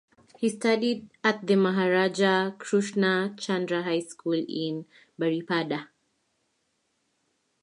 He 0.35 0.49
studied 0.49 1.09
at 1.23 1.45
the 1.45 1.55
Maharaja 1.55 2.53
Krushna 2.57 3.37
Chandra 3.39 3.83
High 3.83 3.99
School 3.99 4.33
in 4.33 4.87
Baripada. 5.19 5.89